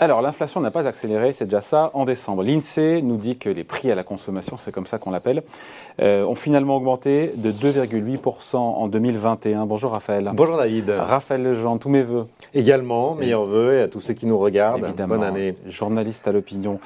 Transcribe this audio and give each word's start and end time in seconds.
Alors, 0.00 0.22
l'inflation 0.22 0.60
n'a 0.60 0.70
pas 0.70 0.86
accéléré, 0.86 1.32
c'est 1.32 1.46
déjà 1.46 1.60
ça. 1.60 1.90
En 1.92 2.04
décembre, 2.04 2.44
l'INSEE 2.44 3.02
nous 3.02 3.16
dit 3.16 3.36
que 3.36 3.48
les 3.48 3.64
prix 3.64 3.90
à 3.90 3.96
la 3.96 4.04
consommation, 4.04 4.56
c'est 4.56 4.70
comme 4.70 4.86
ça 4.86 4.98
qu'on 4.98 5.10
l'appelle, 5.10 5.42
euh, 6.00 6.24
ont 6.24 6.36
finalement 6.36 6.76
augmenté 6.76 7.32
de 7.34 7.50
2,8% 7.50 8.56
en 8.56 8.86
2021. 8.86 9.66
Bonjour 9.66 9.90
Raphaël. 9.90 10.30
Bonjour 10.34 10.56
David. 10.56 10.90
Raphaël 10.90 11.42
Lejean, 11.42 11.78
tous 11.78 11.88
mes 11.88 12.02
voeux. 12.02 12.26
Également, 12.54 13.16
meilleurs 13.16 13.44
voeux 13.44 13.78
et 13.78 13.82
à 13.82 13.88
tous 13.88 14.00
ceux 14.00 14.14
qui 14.14 14.26
nous 14.26 14.38
regardent. 14.38 14.84
Évidemment, 14.84 15.16
Bonne 15.16 15.24
année. 15.24 15.56
Journaliste 15.66 16.28
à 16.28 16.32
l'opinion. 16.32 16.78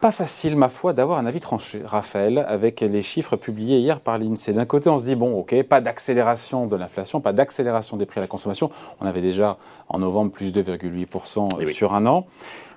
Pas 0.00 0.10
facile, 0.10 0.56
ma 0.56 0.68
foi, 0.68 0.92
d'avoir 0.92 1.18
un 1.18 1.24
avis 1.26 1.40
tranché, 1.40 1.80
Raphaël, 1.84 2.44
avec 2.48 2.80
les 2.80 3.00
chiffres 3.00 3.36
publiés 3.36 3.78
hier 3.78 4.00
par 4.00 4.18
l'INSEE. 4.18 4.52
D'un 4.52 4.66
côté, 4.66 4.90
on 4.90 4.98
se 4.98 5.04
dit, 5.04 5.14
bon, 5.14 5.38
ok, 5.38 5.62
pas 5.62 5.80
d'accélération 5.80 6.66
de 6.66 6.76
l'inflation, 6.76 7.22
pas 7.22 7.32
d'accélération 7.32 7.96
des 7.96 8.04
prix 8.04 8.20
à 8.20 8.22
la 8.22 8.26
consommation. 8.26 8.70
On 9.00 9.06
avait 9.06 9.22
déjà 9.22 9.56
en 9.88 9.98
novembre 9.98 10.30
plus 10.32 10.52
2,8% 10.52 11.48
Eh 11.60 11.64
oui. 11.64 11.72
sur 11.74 11.94
un 11.94 12.06
an. 12.06 12.26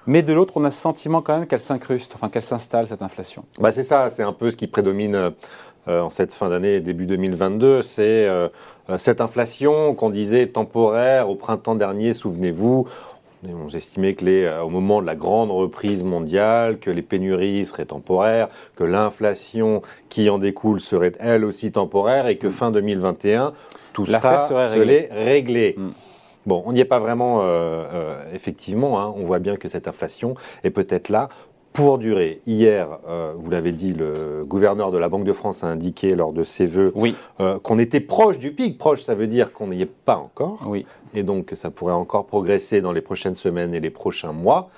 Mais 0.08 0.24
de 0.24 0.32
l'autre, 0.32 0.54
on 0.56 0.64
a 0.64 0.72
ce 0.72 0.80
sentiment 0.80 1.22
quand 1.22 1.38
même 1.38 1.46
qu'elle 1.46 1.60
s'incruste, 1.60 2.14
enfin 2.16 2.30
qu'elle 2.30 2.42
s'installe, 2.42 2.88
cette 2.88 3.02
inflation. 3.02 3.44
Bah, 3.60 3.74
c'est 3.74 3.84
ça, 3.84 4.10
c'est 4.10 4.24
un 4.24 4.34
peu 4.34 4.50
ce 4.50 4.56
qui 4.56 4.68
prédomine 4.68 5.32
euh, 5.90 6.02
en 6.02 6.10
cette 6.10 6.34
fin 6.34 6.50
d'année 6.50 6.80
début 6.80 7.06
2022. 7.06 7.82
C'est 7.82 8.26
euh, 8.28 8.48
cette 8.98 9.20
inflation 9.20 9.94
qu'on 9.94 10.10
disait 10.10 10.48
temporaire 10.48 11.30
au 11.30 11.36
printemps 11.36 11.76
dernier, 11.76 12.14
souvenez-vous. 12.14 12.88
On 13.48 13.70
estimait 13.70 14.16
que 14.16 14.26
les, 14.26 14.44
euh, 14.44 14.64
au 14.64 14.70
moment 14.70 15.02
de 15.02 15.06
la 15.06 15.16
grande 15.16 15.50
reprise 15.50 16.04
mondiale, 16.04 16.78
que 16.80 16.92
les 16.92 17.02
pénuries 17.02 17.66
seraient 17.66 17.86
temporaires, 17.86 18.50
que 18.76 18.84
l'inflation 18.84 19.82
qui 20.10 20.30
en 20.30 20.40
découle 20.40 20.82
serait 20.82 21.14
elle 21.20 21.46
aussi 21.46 21.72
temporaire 21.72 22.28
et 22.28 22.38
que 22.38 22.50
fin 22.50 22.72
2021, 22.72 23.54
tout 23.94 24.06
ça 24.06 24.42
serait 24.42 25.10
réglé. 25.12 25.76
Mm. 25.78 25.90
Bon, 26.46 26.64
on 26.66 26.74
n'y 26.74 26.82
est 26.82 26.86
pas 26.86 27.00
vraiment, 27.00 27.42
euh, 27.42 27.46
euh, 27.94 28.34
effectivement. 28.34 29.00
hein. 29.00 29.14
on 29.16 29.24
voit 29.24 29.40
bien 29.40 29.56
que 29.56 29.70
cette 29.70 29.88
inflation 29.88 30.36
est 30.64 30.72
peut-être 30.72 31.10
là 31.10 31.30
pour 31.80 31.98
durer. 31.98 32.42
Hier, 32.46 32.88
euh, 33.08 33.32
vous 33.38 33.50
l'avez 33.50 33.72
dit, 33.72 33.94
le 33.94 34.44
gouverneur 34.46 34.92
de 34.92 34.98
la 34.98 35.08
Banque 35.08 35.24
de 35.24 35.32
France 35.34 35.64
a 35.64 35.68
indiqué 35.68 36.14
lors 36.14 36.34
de 36.34 36.44
ses 36.44 36.66
vœux 36.68 36.92
Oui, 36.96 37.16
euh, 37.40 37.58
qu'on 37.60 37.80
était 37.80 38.02
proche 38.02 38.38
du 38.38 38.52
pic. 38.52 38.78
Proche, 38.78 39.02
ça 39.02 39.16
veut 39.16 39.28
dire 39.28 39.54
qu'on 39.54 39.68
n'y 39.68 39.82
est 39.82 39.86
pas 39.86 40.18
encore. 40.18 40.60
oui. 40.68 40.86
Et 41.16 41.24
donc, 41.24 41.46
que 41.48 41.56
ça 41.56 41.72
pourrait 41.72 41.94
encore 41.94 42.28
progresser 42.28 42.82
dans 42.82 42.92
les 42.92 43.02
prochaines 43.02 43.34
semaines 43.34 43.74
et 43.74 43.80
les 43.80 43.90
prochains 43.90 44.32
mois. 44.32 44.70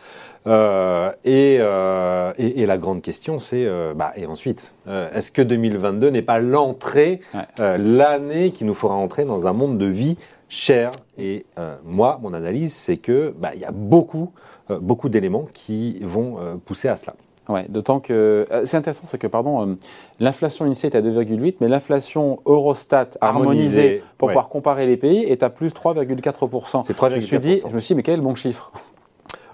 Euh, 0.48 1.12
et, 1.26 1.58
euh, 1.60 2.32
et- 2.38 2.62
et 2.62 2.66
la 2.66 2.78
grande 2.78 3.02
question, 3.02 3.38
c'est, 3.38 3.66
euh, 3.66 3.94
bah, 3.94 4.14
et 4.16 4.26
ensuite, 4.26 4.74
est-ce 5.14 5.30
que 5.32 5.42
2022 5.42 6.10
n'est 6.10 6.22
pas 6.22 6.40
l'entrée, 6.40 7.20
Ouais. 7.34 7.78
l'année 7.78 8.52
qui 8.52 8.64
nous 8.64 8.74
fera 8.74 8.94
entrer 8.96 9.26
dans 9.26 9.46
un 9.46 9.52
monde 9.54 9.78
de 9.78 9.86
vie 9.88 10.18
cher 10.52 10.92
Et 11.18 11.46
euh, 11.58 11.78
moi, 11.84 12.20
mon 12.22 12.34
analyse, 12.34 12.74
c'est 12.74 12.98
que 12.98 13.34
bah, 13.40 13.56
y 13.56 13.66
a 13.66 13.72
beaucoup, 13.72 14.32
euh, 14.70 14.78
beaucoup 14.80 15.10
d'éléments 15.10 15.48
qui 15.54 16.00
vont 16.04 16.38
euh, 16.40 16.56
pousser 16.64 16.90
à 16.90 16.98
cela. 16.98 17.16
Ouais, 17.50 17.66
d'autant 17.68 18.00
que 18.00 18.46
c'est 18.66 18.78
intéressant, 18.78 19.04
c'est 19.06 19.18
que 19.18 19.26
pardon, 19.28 19.76
l'inflation 20.20 20.66
INSEE 20.66 20.88
est 20.88 20.96
à 20.96 21.02
2,8, 21.02 21.56
mais 21.60 21.68
l'inflation 21.68 22.40
Eurostat 22.46 23.10
harmonisée 23.20 23.22
Harmonisée, 23.22 24.04
pour 24.18 24.28
ouais. 24.28 24.34
pouvoir 24.34 24.48
comparer 24.48 24.86
les 24.86 24.96
pays 24.96 25.24
est 25.24 25.42
à 25.42 25.50
plus 25.50 25.74
3,4%. 25.74 26.84
C'est 26.86 26.96
Je 26.96 27.16
me 27.16 27.20
suis 27.22 27.40
dit, 27.40 27.56
3,4%. 27.56 27.70
je 27.70 27.76
me 27.76 27.80
suis 27.80 27.94
dit, 27.94 27.96
mais 27.96 28.04
quel 28.04 28.14
est 28.14 28.18
le 28.18 28.24
bon 28.24 28.36
chiffre? 28.36 28.72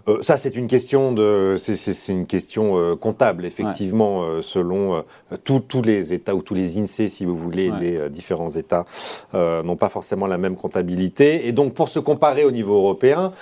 Euh, 0.07 0.19
ça, 0.21 0.37
c'est 0.37 0.55
une 0.55 0.67
question 0.67 1.11
de, 1.11 1.55
c'est- 1.57 2.07
une 2.11 2.25
question 2.27 2.77
euh, 2.77 2.95
comptable, 2.95 3.45
effectivement, 3.45 4.23
euh, 4.23 4.41
selon 4.41 5.03
tous 5.43 5.81
les 5.81 6.13
États 6.13 6.33
ou 6.35 6.41
tous 6.41 6.53
les 6.53 6.77
INSEE, 6.77 7.09
si 7.09 7.25
vous 7.25 7.35
voulez, 7.35 7.69
Ouais. 7.71 7.77
des 7.79 8.09
différents 8.09 8.49
États 8.51 8.85
n'ont 9.33 9.75
pas 9.75 9.89
forcément 9.89 10.27
la 10.27 10.37
même 10.37 10.55
comptabilité. 10.55 11.47
Et 11.47 11.51
donc, 11.51 11.73
pour 11.73 11.89
se 11.89 11.99
comparer 11.99 12.45
au 12.45 12.51
niveau 12.51 12.75
européen, 12.75 13.33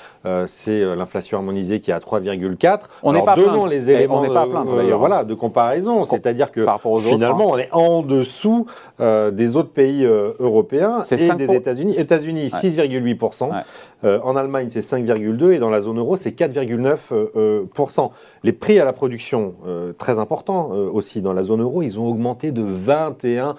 c'est 0.47 0.81
l'inflation 0.95 1.37
harmonisée 1.37 1.79
qui 1.79 1.91
est 1.91 1.93
à 1.93 1.99
3,4. 1.99 2.89
On 3.03 3.13
n'est 3.13 3.21
pas 3.23 3.35
donnons 3.35 3.49
plaindre. 3.51 3.67
les 3.67 3.91
éléments 3.91 4.19
on 4.19 4.21
n'est 4.21 4.29
pas 4.29 4.41
à 4.41 4.45
de- 4.45 4.93
voilà, 4.93 5.23
comparaison, 5.35 6.05
c'est-à-dire 6.05 6.51
que 6.51 6.61
par 6.61 6.75
rapport 6.75 6.93
aux 6.93 6.97
autres, 6.99 7.09
finalement, 7.09 7.51
on 7.51 7.57
est 7.57 7.69
en 7.71 8.01
dessous 8.01 8.65
des 8.99 9.55
autres 9.55 9.69
pays 9.71 10.03
européens 10.05 11.01
et 11.01 11.17
5 11.17 11.37
des 11.37 11.53
États-Unis. 11.53 11.95
États-Unis, 11.99 12.49
6,8%. 12.49 13.49
Ouais. 13.51 13.57
Euh, 14.03 14.19
en 14.23 14.35
Allemagne, 14.35 14.67
c'est 14.69 14.81
5,2% 14.81 15.51
et 15.51 15.57
dans 15.57 15.69
la 15.69 15.81
zone 15.81 15.97
euro, 15.99 16.15
c'est 16.17 16.31
4,9 16.55 16.97
euh, 17.11 17.27
euh. 17.35 18.07
Les 18.43 18.53
prix 18.53 18.79
à 18.79 18.85
la 18.85 18.93
production, 18.93 19.53
euh, 19.65 19.93
très 19.93 20.19
importants 20.19 20.69
aussi 20.69 21.21
dans 21.21 21.33
la 21.33 21.43
zone 21.43 21.61
euro, 21.61 21.81
ils 21.81 21.99
ont 21.99 22.07
augmenté 22.07 22.51
de 22.51 22.63
21% 22.63 23.55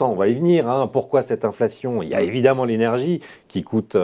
On 0.00 0.14
va 0.14 0.28
y 0.28 0.34
venir. 0.34 0.68
hein. 0.68 0.88
Pourquoi 0.92 1.22
cette 1.22 1.44
inflation? 1.44 2.02
Il 2.02 2.08
y 2.08 2.14
a 2.14 2.22
évidemment 2.22 2.64
l'énergie 2.64 3.20
qui 3.48 3.62
coûte. 3.62 3.96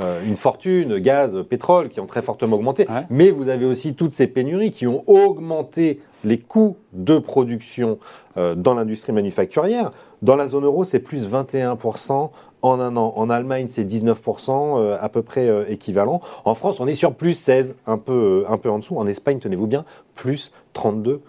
euh, 0.00 0.24
une 0.24 0.36
fortune, 0.36 0.98
gaz, 0.98 1.36
pétrole, 1.48 1.88
qui 1.88 1.98
ont 1.98 2.06
très 2.06 2.22
fortement 2.22 2.54
augmenté. 2.56 2.86
Ouais. 2.88 3.04
Mais 3.10 3.30
vous 3.30 3.48
avez 3.48 3.66
aussi 3.66 3.94
toutes 3.94 4.12
ces 4.12 4.28
pénuries 4.28 4.70
qui 4.70 4.86
ont 4.86 5.02
augmenté 5.08 6.00
les 6.24 6.38
coûts 6.38 6.76
de 6.92 7.18
production 7.18 7.98
euh, 8.36 8.54
dans 8.54 8.74
l'industrie 8.74 9.12
manufacturière. 9.12 9.90
Dans 10.22 10.36
la 10.36 10.48
zone 10.48 10.64
euro, 10.64 10.84
c'est 10.84 11.00
plus 11.00 11.26
21% 11.26 12.30
en 12.62 12.80
un 12.80 12.96
an. 12.96 13.12
En 13.16 13.30
Allemagne, 13.30 13.66
c'est 13.68 13.84
19%, 13.84 14.78
euh, 14.78 14.96
à 15.00 15.08
peu 15.08 15.22
près 15.22 15.48
euh, 15.48 15.64
équivalent. 15.68 16.20
En 16.44 16.54
France, 16.54 16.80
on 16.80 16.86
est 16.86 16.94
sur 16.94 17.14
plus 17.14 17.34
16, 17.34 17.76
un 17.86 17.98
peu, 17.98 18.44
euh, 18.46 18.52
un 18.52 18.58
peu 18.58 18.70
en 18.70 18.78
dessous. 18.78 18.96
En 18.96 19.06
Espagne, 19.06 19.38
tenez-vous 19.38 19.66
bien, 19.66 19.84
plus 20.14 20.52
32%. 20.74 21.20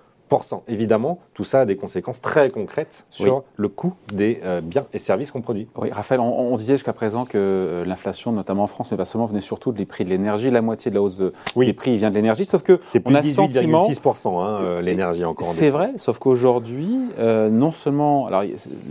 Évidemment, 0.67 1.19
tout 1.34 1.44
ça 1.44 1.62
a 1.62 1.66
des 1.66 1.75
conséquences 1.75 2.22
très 2.22 2.50
concrètes 2.50 3.06
sur 3.09 3.35
Oui. 3.38 3.41
le 3.56 3.67
coût 3.67 3.94
des 4.13 4.40
euh, 4.44 4.62
biens 4.62 4.85
et 4.94 5.00
services 5.00 5.31
qu'on 5.31 5.41
produit. 5.41 5.67
Oui, 5.75 5.90
Raphaël, 5.91 6.22
on, 6.22 6.51
on 6.53 6.56
disait 6.56 6.75
jusqu'à 6.75 6.94
présent 6.94 7.25
que 7.25 7.38
euh, 7.38 7.85
l'inflation, 7.85 8.31
notamment 8.31 8.63
en 8.63 8.67
France, 8.67 8.91
mais 8.91 8.97
pas 8.97 9.06
seulement, 9.06 9.25
venait 9.25 9.41
surtout 9.41 9.72
des 9.72 9.85
prix 9.85 10.03
de 10.03 10.09
l'énergie. 10.09 10.50
La 10.51 10.62
moitié 10.62 10.91
de 10.91 10.95
la 10.95 11.01
hausse 11.01 11.17
de- 11.17 11.34
Oui. 11.56 11.66
des 11.66 11.73
prix 11.73 11.97
vient 11.97 12.09
de 12.09 12.16
l'énergie. 12.16 12.45
Sauf 12.45 12.62
que 12.62 12.79
C'est 12.84 13.00
plus 13.00 13.16
a 13.16 13.22
le 13.22 13.28
sentiment 13.31 13.88
18,6% 13.88 14.40
hein, 14.40 14.59
euh, 14.62 14.81
l'énergie 14.81 15.25
encore 15.25 15.47
en 15.47 15.51
C'est 15.51 15.69
vrai, 15.72 15.94
sauf 15.97 16.19
qu'aujourd'hui, 16.19 16.97
euh, 17.17 17.50
non 17.50 17.72
seulement, 17.72 18.28
alors 18.28 18.44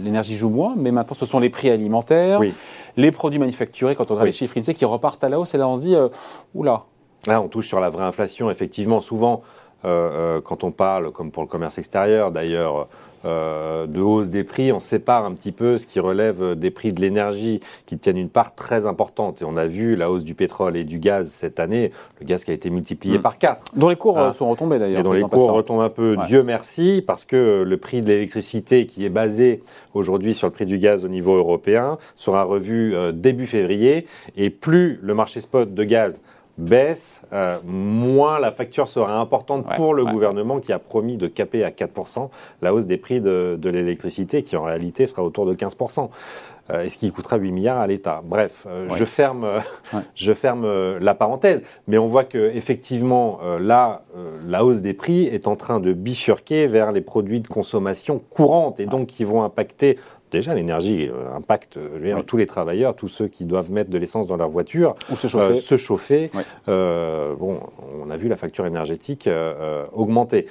l'énergie 0.03 0.35
joue 0.35 0.51
moins, 0.51 0.75
mais 0.77 0.91
maintenant 0.91 1.17
ce 1.17 1.27
sont 1.27 1.39
les 1.39 1.51
prix 1.51 1.71
alimentaires, 1.71 2.41
Oui. 2.41 2.53
les 2.97 3.13
produits 3.13 3.39
manufacturés, 3.39 3.95
quand 3.95 4.11
on 4.11 4.15
regarde 4.15 4.27
les 4.27 4.33
chiffres 4.33 4.59
INSEE, 4.59 4.75
qui 4.75 4.85
repartent 4.85 5.23
à 5.23 5.29
la 5.29 5.39
hausse, 5.39 5.55
et 5.55 5.59
là 5.59 5.69
on 5.69 5.77
se 5.77 5.81
dit, 5.83 5.97
oula, 6.55 6.85
Là, 7.27 7.43
on 7.43 7.49
touche 7.49 7.67
sur 7.67 7.81
la 7.81 7.91
vraie 7.91 8.05
inflation. 8.05 8.49
Effectivement, 8.49 9.01
souvent, 9.01 9.43
quand 9.83 10.65
on 10.65 10.71
parle, 10.71 11.11
comme 11.13 11.31
pour 11.31 11.43
le 11.43 11.49
commerce 11.49 11.79
extérieur 11.79 12.31
d'ailleurs, 12.33 12.89
euh, 13.25 13.87
de 13.89 14.01
hausse 14.01 14.29
des 14.29 14.45
prix, 14.45 14.71
on 14.71 14.79
sépare 14.79 15.25
un 15.25 15.33
petit 15.33 15.51
peu 15.51 15.77
ce 15.77 15.89
qui 15.89 15.99
relève 15.99 16.55
des 16.55 16.71
prix 16.71 16.93
de 16.93 17.01
l'énergie, 17.01 17.59
qui 17.85 17.99
tiennent 17.99 18.17
une 18.17 18.29
part 18.29 18.55
très 18.55 18.87
importante. 18.87 19.43
Et 19.43 19.45
on 19.45 19.57
a 19.57 19.67
vu 19.67 19.97
la 19.97 20.09
hausse 20.09 20.23
du 20.23 20.35
pétrole 20.37 20.77
et 20.77 20.85
du 20.85 21.01
gaz 21.01 21.29
cette 21.29 21.59
année, 21.59 21.91
le 22.21 22.27
gaz 22.27 22.45
qui 22.45 22.53
a 22.53 22.55
été 22.55 22.71
multiplié 22.71 23.19
Mm. 23.19 23.23
par 23.23 23.39
4. 23.39 23.65
dont 23.75 23.89
les 23.89 23.97
cours 23.97 24.19
euh, 24.19 24.29
Ah. 24.31 24.33
sont 24.33 24.49
retombés 24.49 24.79
d'ailleurs. 24.79 25.01
Et 25.01 25.03
dont 25.03 25.13
les 25.13 25.23
cours 25.23 25.31
passant. 25.31 25.53
retombent 25.53 25.81
un 25.81 25.89
peu, 25.89 26.15
Ouais. 26.17 26.27
Dieu 26.27 26.45
merci, 26.45 27.03
parce 27.05 27.25
que 27.25 27.65
le 27.67 27.77
prix 27.77 28.03
de 28.03 28.07
l'électricité 28.07 28.87
qui 28.87 29.05
est 29.05 29.09
basé 29.11 29.63
aujourd'hui 29.95 30.33
sur 30.33 30.47
le 30.47 30.53
prix 30.53 30.67
du 30.67 30.79
gaz 30.79 31.05
au 31.05 31.09
niveau 31.09 31.35
européen 31.37 31.99
sera 32.15 32.45
revu 32.45 32.95
euh, 32.95 33.11
début 33.11 33.47
février. 33.47 34.07
Et 34.37 34.49
plus 34.51 35.01
le 35.03 35.15
marché 35.15 35.41
spot 35.41 35.75
de 35.75 35.83
gaz 35.85 36.21
baisse, 36.59 37.23
euh, 37.33 37.57
moins 37.65 38.39
la 38.41 38.51
facture 38.53 38.89
sera 38.89 39.19
importante 39.19 39.65
Ouais, 39.69 39.77
pour 39.77 39.95
le 39.95 40.03
ouais. 40.03 40.13
gouvernement 40.13 40.59
qui 40.61 40.73
a 40.73 40.79
promis 40.79 41.17
de 41.17 41.27
caper 41.29 41.65
à 41.65 41.71
4% 41.71 42.29
la 42.63 42.75
hausse 42.75 42.87
des 42.87 42.97
prix 42.99 43.21
de, 43.21 43.57
de 43.59 43.71
l'électricité, 43.71 44.43
qui 44.43 44.57
en 44.57 44.65
réalité 44.65 45.07
sera 45.07 45.23
autour 45.23 45.47
de 45.47 45.55
15%. 45.55 46.11
Euh, 46.71 46.85
et 46.85 46.89
ce 46.89 46.99
qui 46.99 47.11
coûtera 47.13 47.37
8 47.37 47.51
milliards 47.53 47.79
à 47.79 47.87
l'État. 47.87 48.23
Bref, 48.25 48.67
euh, 48.67 48.89
Ouais. 48.89 48.97
je 48.97 49.05
ferme, 49.05 49.45
euh, 49.45 49.59
Ouais. 49.93 50.01
je 50.15 50.33
ferme 50.33 50.65
euh, 50.65 50.99
la 51.01 51.15
parenthèse, 51.15 51.63
mais 51.87 51.99
on 51.99 52.07
voit 52.07 52.25
que 52.25 52.51
effectivement 52.55 53.39
là, 53.61 54.03
la 54.47 54.65
hausse 54.65 54.83
des 54.83 54.95
prix 54.95 55.25
est 55.25 55.47
en 55.49 55.57
train 55.57 55.81
de 55.81 55.93
bifurquer 55.93 56.67
vers 56.67 56.93
les 56.93 57.01
produits 57.01 57.41
de 57.41 57.49
consommation 57.49 58.21
courante 58.31 58.81
et 58.81 58.87
donc 58.87 59.07
qui 59.09 59.25
vont 59.25 59.43
impacter. 59.43 59.99
Déjà, 60.31 60.55
l'énergie 60.55 61.09
impacte 61.35 61.79
je 61.83 61.99
veux 61.99 62.05
dire, 62.05 62.17
Oui. 62.19 62.25
tous 62.27 62.37
les 62.37 62.45
travailleurs, 62.45 62.95
tous 62.95 63.09
ceux 63.09 63.29
qui 63.29 63.47
doivent 63.47 63.71
mettre 63.73 63.89
de 63.89 63.97
l'essence 63.97 64.27
dans 64.27 64.37
leur 64.37 64.51
voiture, 64.51 64.95
Ou 65.11 65.17
se 65.17 65.27
euh, 65.27 65.31
chauffer. 65.31 65.57
se 65.57 65.77
chauffer. 65.79 66.31
Euh, 66.69 67.35
bon, 67.35 67.61
on 68.05 68.11
a 68.11 68.17
vu 68.19 68.29
la 68.29 68.37
facture 68.37 68.67
énergétique 68.67 69.27
euh, 69.27 69.87
augmenter. 69.95 70.47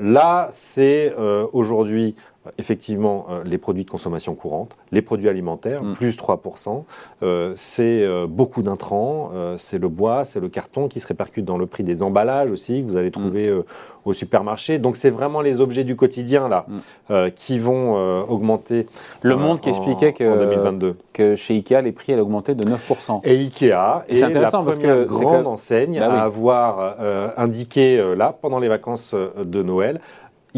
Là, 0.00 0.48
c'est 0.50 1.14
aujourd'hui 1.52 2.16
effectivement 2.56 3.26
euh, 3.30 3.42
les 3.44 3.58
produits 3.58 3.84
de 3.84 3.90
consommation 3.90 4.34
courante, 4.34 4.76
les 4.92 5.02
produits 5.02 5.28
alimentaires, 5.28 5.82
Mm. 5.82 5.94
plus 5.94 6.16
3%. 6.16 6.84
Euh, 7.22 7.52
c'est 7.56 8.02
euh, 8.02 8.26
beaucoup 8.28 8.62
d'intrants, 8.62 9.30
euh, 9.34 9.56
c'est 9.56 9.78
le 9.78 9.88
bois, 9.88 10.24
c'est 10.24 10.40
le 10.40 10.48
carton 10.48 10.88
qui 10.88 11.00
se 11.00 11.06
répercute 11.06 11.44
dans 11.44 11.58
le 11.58 11.66
prix 11.66 11.82
des 11.84 12.02
emballages 12.02 12.50
aussi, 12.50 12.82
que 12.82 12.86
vous 12.86 12.96
allez 12.96 13.10
trouver 13.10 13.48
euh, 13.48 13.64
au 14.04 14.12
supermarché. 14.12 14.78
Donc 14.78 14.96
c'est 14.96 15.10
vraiment 15.10 15.40
les 15.40 15.60
objets 15.60 15.84
du 15.84 15.96
quotidien 15.96 16.48
là 16.48 16.64
Mm. 16.68 17.30
qui 17.34 17.58
vont 17.58 17.94
augmenter. 18.28 18.86
Le 19.22 19.36
Monde 19.36 19.60
qui 19.60 19.68
en- 19.68 19.72
expliquait 19.72 20.12
que, 20.12 20.24
en 20.24 20.36
2022. 20.36 20.96
que 21.12 21.36
chez 21.36 21.54
Ikea, 21.54 21.80
les 21.82 21.92
prix 21.92 22.12
allaient 22.12 22.22
augmenter 22.22 22.54
de 22.54 22.64
9%. 22.64 23.20
Et 23.24 23.32
Ikea 23.36 24.04
Et 24.08 24.14
c'est 24.16 24.26
est 24.30 24.34
la 24.34 24.50
parce 24.50 24.78
que 24.78 25.04
grande 25.04 25.42
que- 25.44 25.48
enseigne 25.48 25.98
Bah 25.98 26.06
oui. 26.10 26.16
à 26.16 26.22
avoir 26.22 26.96
indiqué 27.36 28.02
là, 28.16 28.34
pendant 28.40 28.58
les 28.58 28.68
vacances 28.68 29.14
de 29.14 29.62
Noël, 29.62 30.00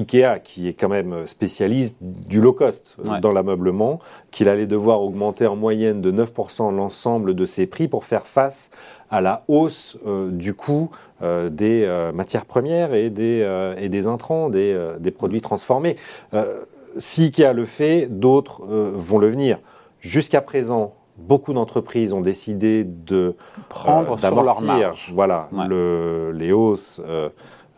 Ikea, 0.00 0.40
qui 0.42 0.68
est 0.68 0.72
quand 0.72 0.88
même 0.88 1.26
spécialiste 1.26 1.96
du 2.00 2.40
low 2.40 2.52
cost 2.52 2.96
dans 3.22 3.32
l'ameublement, 3.32 4.00
qu'il 4.30 4.48
allait 4.48 4.66
devoir 4.66 5.02
augmenter 5.02 5.46
en 5.46 5.56
moyenne 5.56 6.00
de 6.00 6.12
9% 6.12 6.74
l'ensemble 6.74 7.34
de 7.34 7.44
ses 7.44 7.66
prix 7.66 7.88
pour 7.88 8.04
faire 8.04 8.26
face 8.26 8.70
à 9.10 9.20
la 9.20 9.44
hausse 9.48 9.98
du 10.30 10.54
coût 10.54 10.90
des 11.22 12.10
matières 12.14 12.44
premières 12.44 12.94
et 12.94 13.10
des, 13.10 13.74
et 13.78 13.88
des 13.88 14.06
intrants, 14.06 14.48
des, 14.48 14.94
des 14.98 15.10
produits 15.10 15.40
transformés. 15.40 15.96
si 16.96 17.24
Ikea 17.24 17.52
le 17.52 17.64
fait, 17.64 18.06
d'autres 18.06 18.64
vont 18.64 19.18
le 19.18 19.28
venir. 19.28 19.58
Jusqu'à 20.00 20.40
présent, 20.40 20.94
beaucoup 21.20 21.52
d'entreprises 21.52 22.12
ont 22.12 22.20
décidé 22.20 22.84
de 22.84 23.36
prendre 23.68 24.14
euh, 24.14 24.16
sur 24.16 24.42
leur 24.42 24.60
marge. 24.62 25.12
Voilà, 25.14 25.48
les 26.32 26.52
hausses 26.52 27.00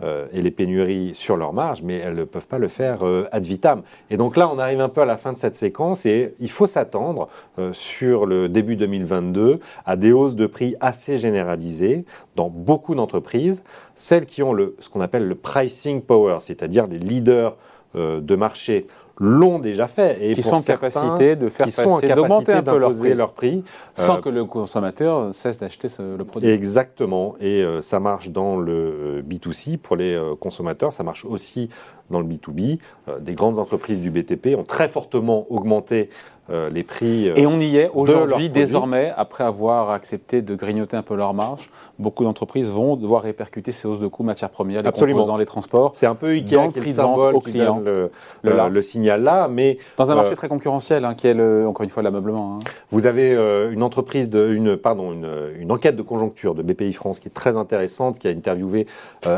euh, 0.03 0.13
euh, 0.13 0.27
et 0.33 0.43
les 0.43 0.51
pénuries 0.51 1.13
sur 1.15 1.37
leur 1.37 1.53
marge, 1.53 1.83
mais 1.83 1.97
elles 1.97 2.15
ne 2.15 2.25
peuvent 2.25 2.47
pas 2.47 2.59
le 2.59 2.69
faire 2.69 3.01
ad 3.33 3.45
vitam. 3.45 3.83
Et 4.11 4.17
donc 4.17 4.37
là, 4.37 4.51
on 4.53 4.59
arrive 4.59 4.81
un 4.81 4.89
peu 4.89 5.01
à 5.01 5.05
la 5.05 5.17
fin 5.17 5.33
de 5.33 5.39
cette 5.39 5.55
séquence 5.55 6.07
et 6.07 6.35
il 6.39 6.51
faut 6.51 6.67
s'attendre 6.67 7.29
sur 7.73 8.27
le 8.27 8.49
début 8.49 8.77
2022 8.77 9.61
à 9.85 9.97
des 9.97 10.13
hausses 10.13 10.37
de 10.37 10.47
prix 10.47 10.75
assez 10.81 11.17
généralisées 11.17 12.05
dans 12.37 12.51
beaucoup 12.51 12.95
d'entreprises, 12.95 13.63
celles 13.95 14.27
qui 14.27 14.43
ont 14.43 14.53
le, 14.53 14.77
ce 14.81 14.89
qu'on 14.89 15.01
appelle 15.01 15.27
le 15.27 15.35
pricing 15.35 16.03
power, 16.03 16.39
c'est-à-dire 16.41 16.87
les 16.87 16.99
leaders 16.99 17.57
de 17.95 18.37
marché 18.37 18.87
l'ont 19.23 19.61
déjà 19.61 19.87
fait. 19.87 20.19
Et 20.21 20.33
qui 20.33 20.43
sont 20.43 20.57
en 20.57 20.63
capacité 20.63 21.37
de 21.37 21.49
faire 21.49 21.67
passer, 21.67 22.15
d'augmenter 22.15 22.53
un 22.53 22.63
peu 22.63 22.77
leur 22.77 23.33
prix, 23.33 23.63
sans 23.95 24.17
euh, 24.17 24.21
que 24.21 24.29
le 24.29 24.45
consommateur 24.45 25.33
cesse 25.33 25.59
d'acheter 25.59 25.87
le 26.01 26.25
produit. 26.25 26.51
Exactement. 26.51 27.37
Et 27.41 27.63
euh, 27.63 27.81
ça 27.81 28.01
marche 28.01 28.31
dans 28.31 28.57
le 28.57 29.23
B2C 29.23 29.75
euh, 29.75 29.77
pour 29.81 29.95
les 29.95 30.21
consommateurs, 30.41 30.93
ça 30.93 31.05
marche 31.05 31.25
aussi 31.25 31.71
dans 32.11 32.21
le 32.21 32.27
B2B. 32.27 32.79
des 33.21 33.33
grandes 33.33 33.59
entreprises 33.59 34.01
du 34.01 34.11
BTP 34.11 34.59
ont 34.59 34.65
très 34.65 34.89
fortement 34.89 35.47
augmenté 35.51 36.11
euh, 36.51 36.71
les 36.71 36.83
prix. 36.83 37.29
Euh, 37.29 37.35
et 37.37 37.47
on 37.47 37.61
y 37.61 37.77
est 37.77 37.89
aujourd'hui, 37.95 38.51
désormais, 38.51 39.13
après 39.17 39.45
avoir 39.45 39.91
accepté 39.91 40.43
de 40.43 40.57
grignoter 40.57 40.97
un 40.97 41.03
peu 41.03 41.15
leur 41.15 41.35
marge, 41.35 41.71
beaucoup 42.01 42.25
d'entreprises 42.25 42.69
vont 42.69 42.97
devoir 42.97 43.23
répercuter 43.23 43.71
ces 43.71 43.87
hausses 43.87 44.01
de 44.01 44.09
coûts 44.09 44.25
matières 44.25 44.51
premières, 44.51 44.83
les 44.83 44.89
Absolument. 44.89 45.21
composants, 45.21 45.37
les 45.37 45.47
transports. 45.47 45.93
C'est 45.95 46.07
un 46.07 46.17
peu 46.17 46.31
Ikea 46.31 46.69
qui 46.73 46.79
est 46.81 46.87
le 46.87 46.93
symbole 46.93 47.41
qui 47.43 47.59
donne 47.59 47.85
le, 47.85 48.11
le, 48.43 48.83
signal 48.83 49.23
là, 49.23 49.47
mais 49.47 49.79
dans 49.97 50.11
un 50.11 50.17
marché 50.17 50.33
euh, 50.33 50.37
très 50.37 50.49
concurrentiel, 50.49 51.05
hein, 51.05 51.15
qui 51.15 51.29
est 51.29 51.65
encore 51.65 51.85
une 51.85 51.91
fois 51.91 52.03
l'ameublement. 52.03 52.57
Hein. 52.57 52.65
Vous 52.91 53.07
avez 53.07 53.33
une 53.71 53.85
entreprise 53.85 54.29
de, 54.29 54.53
une, 54.53 54.77
pardon, 54.77 55.13
une, 55.13 55.31
une, 55.61 55.71
enquête 55.71 55.95
de 55.95 56.03
conjoncture 56.03 56.57
de 56.57 56.63
BPI 56.63 56.93
France 56.93 57.21
qui 57.21 57.29
est 57.29 57.33
très 57.33 57.57
intéressante, 57.57 58.19
qui 58.19 58.27
a 58.27 58.33
interviewé 58.33 58.89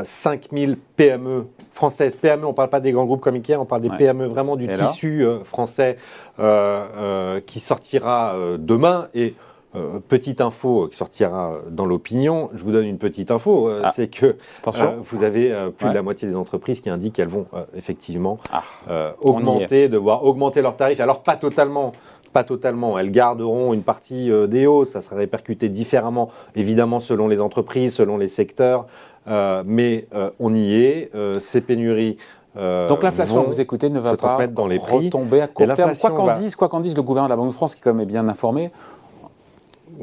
5000 0.05 0.79
PME 0.97 1.45
françaises. 1.75 2.15
PME, 2.15 2.47
on 2.47 2.51
ne 2.51 2.55
parle 2.55 2.71
pas 2.71 2.81
des 2.81 2.93
grands 2.93 3.05
groupes 3.05 3.21
comme 3.21 3.35
Ikea, 3.35 3.57
on 3.59 3.67
parle 3.67 3.83
des 3.83 3.91
PME 3.91 4.27
vraiment 4.27 4.57
du 4.57 4.69
tissu 4.69 5.27
français. 5.45 5.97
Euh, 6.41 7.41
qui 7.41 7.61
sortira 7.61 8.35
euh, 8.35 8.57
demain 8.59 9.07
et 9.15 9.35
euh, 9.77 10.01
petite 10.09 10.41
info 10.41 10.89
qui 10.91 10.97
sortira 10.97 11.59
dans 11.71 11.87
l'opinion, 11.87 12.51
je 12.55 12.65
vous 12.65 12.73
donne 12.73 12.87
une 12.87 12.99
petite 12.99 13.31
info, 13.31 13.71
ah. 13.85 13.93
c'est 13.95 14.09
que 14.09 14.37
vous 15.11 15.23
avez 15.23 15.53
plus 15.79 15.89
de 15.89 15.95
la 15.95 16.03
moitié 16.03 16.27
des 16.27 16.35
entreprises 16.35 16.81
qui 16.81 16.91
indiquent 16.91 17.15
qu'elles 17.15 17.29
vont 17.29 17.47
effectivement 17.77 18.39
ah. 18.53 19.15
augmenter, 19.21 19.89
devoir 19.89 20.25
augmenter 20.25 20.61
leurs 20.61 20.77
tarifs. 20.77 20.99
Alors 20.99 21.23
pas 21.23 21.37
totalement, 21.37 21.93
pas 22.33 22.43
totalement. 22.43 22.99
Elles 22.99 23.13
garderont 23.13 23.75
une 23.75 23.83
partie 23.83 24.31
des 24.49 24.67
hausses, 24.67 24.91
ça 24.91 25.01
sera 25.01 25.17
répercuté 25.17 25.69
différemment, 25.69 26.31
évidemment 26.57 26.99
selon 26.99 27.29
les 27.29 27.41
entreprises, 27.41 27.95
selon 27.95 28.17
les 28.17 28.29
secteurs, 28.29 28.87
mais 29.27 30.07
on 30.39 30.55
y 30.55 30.75
est. 30.75 31.11
ces 31.39 31.61
pénuries 31.61 32.19
euh, 32.57 32.87
Donc 32.89 33.03
l'inflation, 33.03 33.43
vous 33.43 33.61
écoutez, 33.61 33.91
ne 33.91 33.99
va 33.99 34.17
pas 34.17 34.47
dans 34.47 34.67
les 34.67 34.79
prix. 34.79 35.07
retomber 35.07 35.41
à 35.41 35.49
court 35.49 35.75
terme. 35.75 35.93
Quoi 35.97 36.11
qu'en 36.11 36.39
dise, 36.39 36.57
quoi 36.57 36.69
qu'en 36.69 36.81
dise 36.81 36.97
le 36.97 37.03
gouvernement 37.03 37.29
de 37.29 37.33
la 37.33 37.37
Banque 37.37 37.49
de 37.49 37.55
France, 37.55 37.75
qui 37.75 37.81
quand 37.81 37.93
même 37.93 38.03
est 38.03 38.11
bien 38.11 38.29
informé, 38.29 38.71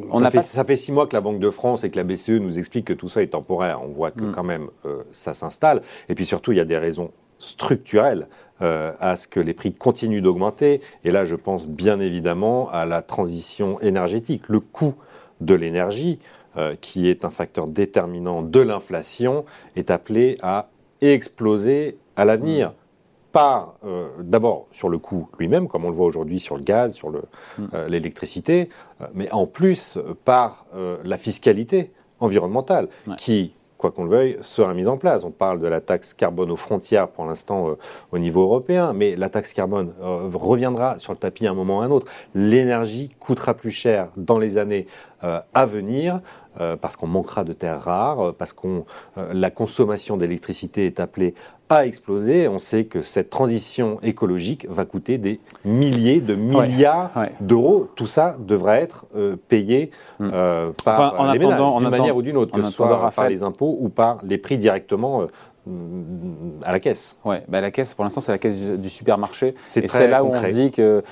on 0.10 0.20
ça, 0.20 0.32
fait, 0.32 0.42
ça, 0.42 0.64
fait, 0.64 0.78
six 0.78 0.92
mois 0.92 1.06
que 1.06 1.16
la 1.16 1.22
Banque 1.22 1.40
de 1.40 1.50
France 1.50 1.84
et 1.84 1.90
que 1.90 1.98
la 1.98 2.04
BCE 2.04 2.40
nous 2.40 2.58
expliquent 2.58 2.88
que 2.88 2.94
tout 2.94 3.10
ça 3.10 3.22
est 3.22 3.28
temporaire. 3.28 3.82
On 3.84 3.90
voit 3.90 4.12
que 4.12 4.24
mm. 4.24 4.32
quand 4.32 4.44
même 4.44 4.68
euh, 4.86 5.04
ça 5.12 5.34
s'installe. 5.34 5.82
Et 6.08 6.16
puis 6.16 6.26
surtout, 6.26 6.52
il 6.52 6.58
y 6.58 6.62
a 6.62 6.66
des 6.66 6.78
raisons 6.78 7.12
structurelles 7.40 8.28
euh, 8.62 8.92
à 9.00 9.18
ce 9.18 9.28
que 9.28 9.40
les 9.40 9.54
prix 9.54 9.74
continuent 9.74 10.22
d'augmenter. 10.22 10.82
Et 11.04 11.12
là, 11.12 11.26
je 11.26 11.36
pense 11.36 11.68
bien 11.68 12.00
évidemment 12.00 12.70
à 12.72 12.86
la 12.86 13.02
transition 13.02 13.80
énergétique. 13.82 14.44
Le 14.48 14.60
coût 14.60 14.94
de 15.42 15.56
l'énergie, 15.56 16.20
qui 16.82 17.08
est 17.08 17.24
un 17.24 17.30
facteur 17.30 17.68
déterminant 17.68 18.42
de 18.42 18.60
l'inflation, 18.60 19.46
est 19.76 19.90
appelé 19.90 20.38
à 20.42 20.70
exploser 21.02 21.98
à 22.16 22.26
l'avenir. 22.26 22.70
Mm. 22.70 22.74
Pas 23.32 23.78
euh, 23.86 24.10
d'abord 24.20 24.68
sur 24.72 24.90
le 24.90 24.98
coût 24.98 25.30
lui-même, 25.40 25.68
comme 25.68 25.86
on 25.86 25.90
le 25.90 25.96
voit 25.96 26.06
aujourd'hui 26.06 26.40
sur 26.40 26.58
le 26.58 26.64
gaz, 26.64 26.94
sur 26.94 27.10
mm. 27.10 27.20
euh, 27.74 27.88
l'électricité, 27.88 28.70
euh, 29.02 29.08
mais 29.14 29.32
en 29.32 29.48
plus 29.48 29.98
par 30.26 30.66
la 31.04 31.18
fiscalité 31.18 31.92
environnementale, 32.20 32.88
qui, 33.18 33.54
quoi 33.78 33.92
qu'on 33.92 34.04
le 34.04 34.10
veuille, 34.10 34.38
sera 34.42 34.74
mise 34.74 34.88
en 34.88 34.98
place. 34.98 35.24
On 35.24 35.32
parle 35.32 35.60
de 35.60 35.68
la 35.68 35.82
taxe 35.82 36.14
carbone 36.14 36.52
aux 36.52 36.56
frontières 36.58 37.08
pour 37.08 37.26
l'instant 37.26 37.76
au 38.12 38.18
niveau 38.20 38.44
européen, 38.44 38.94
mais 38.94 39.16
la 39.16 39.30
taxe 39.30 39.54
carbone 39.54 39.92
reviendra 40.00 41.00
sur 41.00 41.14
le 41.14 41.18
tapis 41.18 41.48
à 41.48 41.52
un 41.52 41.56
moment 41.56 41.80
ou 41.80 41.82
à 41.82 41.86
un 41.86 41.92
autre. 41.92 42.08
L'énergie 42.36 43.10
coûtera 43.20 43.54
plus 43.54 43.72
cher 43.72 44.10
dans 44.18 44.38
les 44.38 44.58
années 44.58 44.88
à 45.22 45.66
venir. 45.66 46.20
parce 46.82 46.96
qu'on 46.98 47.08
manquera 47.08 47.44
de 47.44 47.54
terres 47.54 47.82
rares, 47.82 48.34
parce 48.34 48.54
que 48.54 48.84
la 49.32 49.52
consommation 49.52 50.18
d'électricité 50.18 50.86
est 50.86 51.00
appelée 51.00 51.34
a 51.72 51.86
explosé. 51.86 52.48
On 52.48 52.60
sait 52.60 52.86
que 52.86 53.02
cette 53.02 53.30
transition 53.30 54.00
écologique 54.04 54.68
va 54.70 54.86
coûter 54.86 55.18
des 55.18 55.40
milliers 55.66 56.22
de 56.22 56.36
milliards 56.36 57.12
d'euros. 57.40 57.90
Tout 57.96 58.06
ça 58.06 58.36
devrait 58.40 58.82
être 58.82 59.06
euh, 59.16 59.36
payé 59.48 59.92
hmm. 60.20 60.30
euh, 60.34 60.72
par 60.84 61.34
les 61.34 61.40
ménages, 61.40 61.60
d'une 61.80 61.90
manière 61.90 62.16
ou 62.16 62.22
d'une 62.22 62.38
autre, 62.38 62.54
que 62.54 62.64
ce 62.64 62.72
soit 62.72 63.12
par 63.16 63.30
les 63.30 63.44
impôts 63.44 63.78
ou 63.80 63.90
par 63.90 64.20
les 64.24 64.38
prix 64.38 64.58
directement 64.58 65.22
euh, 65.22 65.26
à 66.64 66.72
la 66.72 66.80
caisse. 66.80 67.18
Oui, 67.24 67.38
bah 67.48 67.62
la 67.62 67.70
caisse, 67.70 67.94
pour 67.94 68.04
l'instant, 68.04 68.20
c'est 68.20 68.32
la 68.32 68.40
caisse 68.40 68.60
du, 68.60 68.90
supermarché. 68.90 69.54
Et 69.76 69.88
c'est 69.88 70.08
là 70.08 70.24
où 70.24 70.30
on 70.30 70.42
se 70.42 70.48
dit 70.48 70.72
que 70.72 71.04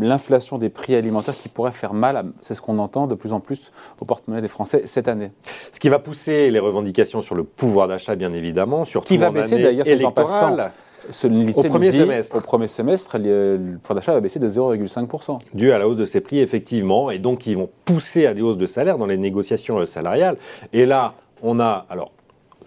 l'inflation 0.00 0.58
des 0.58 0.68
prix 0.68 0.94
alimentaires 0.94 1.36
qui 1.36 1.48
pourrait 1.48 1.72
faire 1.72 1.94
mal, 1.94 2.26
c'est 2.40 2.54
ce 2.54 2.60
qu'on 2.60 2.78
entend 2.78 3.06
de 3.06 3.14
plus 3.14 3.32
en 3.32 3.40
plus 3.40 3.70
au 4.00 4.04
porte-monnaie 4.04 4.40
des 4.40 4.48
Français 4.48 4.82
cette 4.84 5.06
année. 5.06 5.30
Ce 5.72 5.78
qui 5.78 5.88
va 5.88 6.00
pousser 6.00 6.50
les 6.50 6.58
revendications 6.58 7.22
sur 7.22 7.36
le 7.36 7.44
pouvoir 7.44 7.86
d'achat, 7.86 8.16
bien 8.16 8.32
évidemment, 8.32 8.84
surtout 8.84 9.06
qui 9.08 9.16
va 9.16 9.30
baisser 9.30 9.62
d'ailleurs 9.62 9.86
en 10.04 10.10
passant. 10.10 10.56
au 10.56 11.62
premier 11.62 11.92
semestre. 11.92 12.36
Au 12.36 12.40
premier 12.40 12.66
semestre, 12.66 13.16
le 13.18 13.78
pouvoir 13.80 13.94
d'achat 13.94 14.12
va 14.12 14.20
baisser 14.20 14.40
de 14.40 14.48
0,5%. 14.48 15.38
Dû 15.54 15.70
à 15.70 15.78
la 15.78 15.86
hausse 15.86 15.96
de 15.96 16.04
ces 16.04 16.20
prix, 16.20 16.40
effectivement, 16.40 17.12
et 17.12 17.20
donc 17.20 17.46
ils 17.46 17.56
vont 17.56 17.70
pousser 17.84 18.26
à 18.26 18.34
des 18.34 18.42
hausses 18.42 18.58
de 18.58 18.66
salaire 18.66 18.98
dans 18.98 19.06
les 19.06 19.18
négociations 19.18 19.86
salariales. 19.86 20.36
Et 20.72 20.84
là, 20.84 21.14
on 21.42 21.60
a, 21.60 21.86
alors 21.88 22.10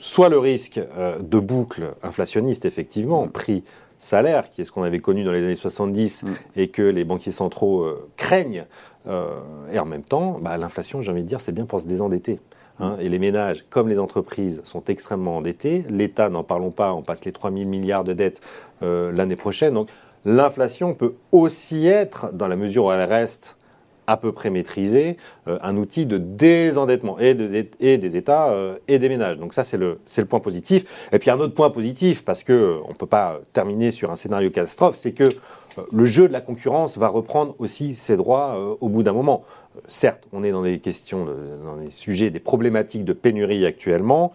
soit 0.02 0.30
le 0.30 0.40
risque 0.40 0.80
euh, 0.98 1.20
de 1.20 1.40
boucle 1.40 1.94
inflationniste, 2.04 2.66
effectivement, 2.66 3.28
mm. 3.28 3.30
prix-salaire, 3.30 4.50
qui 4.52 4.62
est 4.62 4.64
ce 4.66 4.72
qu'on 4.72 4.84
avait 4.84 5.00
connu 5.00 5.24
dans 5.24 5.32
les 5.32 5.44
années 5.44 5.56
70 5.56 6.24
mm. 6.24 6.30
et 6.58 6.68
que 6.68 6.82
les 6.82 7.06
banquiers 7.06 7.32
centraux 7.32 7.84
euh, 7.84 8.10
craignent, 8.18 8.66
euh, 9.08 9.40
et 9.72 9.80
en 9.80 9.86
même 9.86 10.04
temps, 10.04 10.40
bah, 10.42 10.58
l'inflation, 10.58 11.02
j'ai 11.02 11.12
envie 11.12 11.24
de 11.24 11.28
dire, 11.28 11.40
c'est 11.40 11.52
bien 11.52 11.66
pour 11.66 11.80
se 11.80 11.88
désendetter. 11.88 12.40
Hein. 12.80 12.98
Mm. 12.98 13.02
et 13.02 13.10
les 13.10 13.20
ménages, 13.20 13.66
comme 13.70 13.88
les 13.88 14.00
entreprises, 14.00 14.62
sont 14.66 14.84
extrêmement 14.86 15.38
endettés. 15.38 15.86
L'État, 15.88 16.30
n'en 16.30 16.44
parlons 16.44 16.72
pas, 16.72 16.94
on 16.94 17.04
passe 17.04 17.24
les 17.24 17.32
3 17.32 17.52
000 17.52 17.66
milliards 17.66 18.04
de 18.04 18.14
dettes 18.14 18.42
l'année 18.82 19.36
prochaine. 19.36 19.76
Donc 19.76 19.90
l'inflation 20.26 20.96
peut 20.96 21.14
aussi 21.32 21.86
être, 21.86 22.34
dans 22.34 22.48
la 22.48 22.56
mesure 22.56 22.86
où 22.86 22.92
elle 22.92 23.08
reste 23.08 23.56
à 24.08 24.18
peu 24.18 24.32
près 24.32 24.50
maîtrisé, 24.50 25.18
euh, 25.48 25.58
un 25.62 25.78
outil 25.78 26.06
de 26.06 26.18
désendettement 26.18 27.18
et, 27.20 27.34
des 27.34 28.18
États 28.18 28.50
euh, 28.50 28.78
et 28.88 29.00
des 29.00 29.10
ménages. 29.10 29.38
Donc 29.38 29.54
ça, 29.54 29.64
c'est 29.64 29.78
le, 29.78 30.00
le 30.18 30.26
point 30.26 30.40
positif. 30.40 30.86
Et 31.12 31.20
puis 31.20 31.30
un 31.30 31.40
autre 31.40 31.54
point 31.54 31.70
positif, 31.70 32.24
parce 32.24 32.44
qu'on 32.44 32.54
euh, 32.54 32.82
ne 32.90 32.94
peut 32.94 33.06
pas 33.06 33.40
terminer 33.54 33.92
sur 33.92 34.12
un 34.12 34.16
scénario 34.16 34.50
catastrophe, 34.50 34.96
c'est 34.98 35.14
que 35.14 35.30
le 35.94 36.06
jeu 36.06 36.28
de 36.28 36.34
la 36.34 36.42
concurrence 36.42 36.98
va 36.98 37.08
reprendre 37.08 37.56
aussi 37.60 37.94
ses 37.94 38.18
droits 38.18 38.78
au 38.82 38.90
bout 38.90 39.04
d'un 39.04 39.14
moment. 39.14 39.46
certes, 39.88 40.28
on 40.34 40.44
est 40.44 40.52
dans 40.52 40.64
des 40.64 40.80
questions, 40.80 41.26
dans 41.64 41.78
des 41.78 41.92
sujets, 41.92 42.30
des 42.30 42.42
problématiques 42.42 43.06
de 43.06 43.14
pénurie 43.14 43.66
actuellement. 43.66 44.34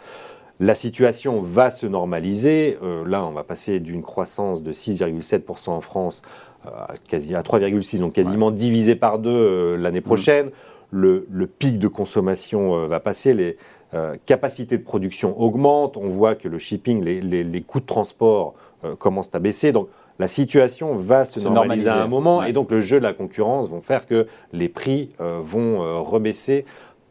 La 0.60 0.74
situation 0.74 1.42
va 1.42 1.68
se 1.68 1.84
normaliser. 1.84 2.78
là, 3.04 3.26
on 3.26 3.32
va 3.32 3.44
passer 3.44 3.80
d'une 3.80 4.00
croissance 4.00 4.62
de 4.62 4.72
6,7% 4.72 5.68
en 5.68 5.82
France 5.82 6.22
à, 6.66 6.94
quasi, 7.08 7.34
à 7.34 7.42
3,6, 7.42 8.00
donc 8.00 8.14
quasiment 8.14 8.50
divisé 8.50 8.96
par 8.96 9.18
deux 9.18 9.30
euh, 9.30 9.76
l'année 9.76 10.00
prochaine. 10.00 10.50
Le, 10.90 11.26
pic 11.46 11.78
de 11.78 11.88
consommation 11.88 12.74
euh, 12.74 12.86
va 12.86 13.00
passer, 13.00 13.34
les 13.34 13.56
euh, 13.94 14.16
capacités 14.26 14.78
de 14.78 14.82
production 14.82 15.40
augmentent, 15.40 15.96
on 15.96 16.08
voit 16.08 16.34
que 16.34 16.48
le 16.48 16.58
shipping, 16.58 17.02
les, 17.02 17.62
coûts 17.62 17.80
de 17.80 17.86
transport 17.86 18.54
commencent 18.98 19.34
à 19.34 19.38
baisser. 19.38 19.72
Donc 19.72 19.88
la 20.18 20.28
situation 20.28 20.96
va 20.96 21.24
se, 21.24 21.40
normaliser, 21.40 21.88
à 21.88 22.02
un 22.02 22.06
moment 22.06 22.42
et 22.44 22.52
donc 22.52 22.70
le 22.70 22.80
jeu 22.80 22.98
de 22.98 23.02
la 23.02 23.12
concurrence 23.12 23.68
vont 23.68 23.80
faire 23.80 24.06
que 24.06 24.26
les 24.52 24.68
prix 24.68 25.10
vont 25.18 26.02
rebaisser 26.04 26.64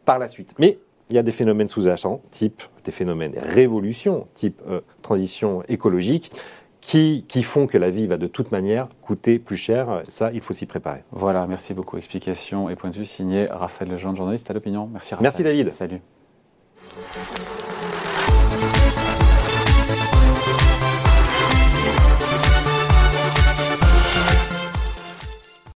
par 0.04 0.18
la 0.18 0.28
suite. 0.28 0.54
Mais 0.58 0.78
il 1.10 1.16
y 1.16 1.18
a 1.18 1.22
des 1.22 1.32
phénomènes 1.32 1.68
sous-jacents, 1.68 2.20
type 2.30 2.62
des 2.84 2.90
phénomènes 2.90 3.34
révolution, 3.36 4.26
type 4.34 4.62
transition 5.02 5.62
écologique, 5.68 6.32
qui, 6.86 7.42
font 7.42 7.66
que 7.66 7.78
la 7.78 7.90
vie 7.90 8.06
va 8.06 8.16
de 8.16 8.28
toute 8.28 8.52
manière 8.52 8.88
coûter 9.02 9.38
plus 9.38 9.56
cher. 9.56 10.02
Ça, 10.08 10.30
il 10.32 10.40
faut 10.40 10.52
s'y 10.52 10.66
préparer. 10.66 11.02
Voilà, 11.10 11.46
merci 11.46 11.74
beaucoup. 11.74 11.96
Explication 11.96 12.70
et 12.70 12.76
point 12.76 12.90
de 12.90 12.96
vue 12.96 13.04
signé 13.04 13.46
Raphaël 13.46 13.90
Lejeune, 13.90 14.14
journaliste 14.14 14.48
à 14.50 14.54
l'opinion. 14.54 14.88
Merci 14.92 15.14
Raphaël. 15.14 15.22
Merci 15.24 15.42
David. 15.42 15.72
Salut. 15.72 16.00